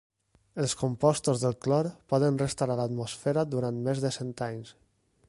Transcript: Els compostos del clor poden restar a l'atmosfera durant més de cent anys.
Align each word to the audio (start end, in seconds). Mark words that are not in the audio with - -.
Els 0.61 0.71
compostos 0.79 1.43
del 1.43 1.53
clor 1.65 1.91
poden 2.13 2.41
restar 2.43 2.71
a 2.75 2.79
l'atmosfera 2.81 3.47
durant 3.55 3.79
més 3.89 4.03
de 4.07 4.15
cent 4.21 4.35
anys. 4.51 4.77